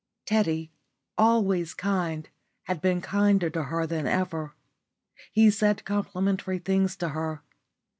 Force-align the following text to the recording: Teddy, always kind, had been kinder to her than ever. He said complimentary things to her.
Teddy, 0.25 0.71
always 1.15 1.75
kind, 1.75 2.27
had 2.63 2.81
been 2.81 3.01
kinder 3.01 3.51
to 3.51 3.65
her 3.65 3.85
than 3.85 4.07
ever. 4.07 4.55
He 5.31 5.51
said 5.51 5.85
complimentary 5.85 6.57
things 6.57 6.95
to 6.95 7.09
her. 7.09 7.43